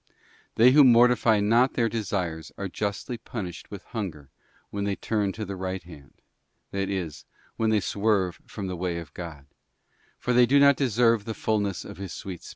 §They 0.55 0.71
who 0.71 0.83
mortify 0.83 1.41
not 1.41 1.73
their 1.75 1.87
desires 1.87 2.51
are 2.57 2.67
justly 2.67 3.19
punished 3.19 3.69
with 3.69 3.83
hunger 3.83 4.29
when 4.71 4.83
they 4.83 4.95
'turn 4.95 5.31
to 5.33 5.45
the 5.45 5.55
right 5.55 5.83
hand,' 5.83 6.23
that 6.71 6.89
is, 6.89 7.23
when 7.55 7.69
they 7.69 7.81
swerve 7.81 8.41
from 8.47 8.65
the 8.65 8.75
way 8.75 8.97
of 8.97 9.13
God; 9.13 9.45
for 10.17 10.33
they 10.33 10.47
do 10.47 10.59
not 10.59 10.75
deserve 10.75 11.25
the 11.25 11.35
fulness 11.35 11.85
of 11.85 11.97
* 11.99 12.25
Ts. 12.25 12.49